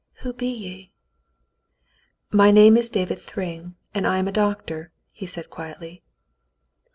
[0.23, 0.93] "Who be ye ?'*
[2.31, 6.01] "My name is David Thryng, and I am a doctor," he said quietly.